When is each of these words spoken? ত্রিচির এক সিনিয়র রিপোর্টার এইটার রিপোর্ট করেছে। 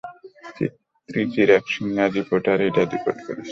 ত্রিচির 1.09 1.49
এক 1.57 1.65
সিনিয়র 1.73 2.09
রিপোর্টার 2.17 2.57
এইটার 2.65 2.87
রিপোর্ট 2.93 3.19
করেছে। 3.27 3.49